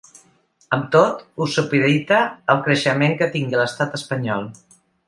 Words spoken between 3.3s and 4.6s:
tingui a l’estat espanyol.